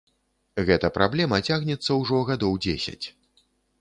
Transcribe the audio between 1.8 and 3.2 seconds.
ўжо гадоў дзесяць.